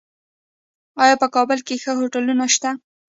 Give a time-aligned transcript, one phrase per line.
[1.03, 2.71] آیا په کابل کې ښه هوټلونه شته؟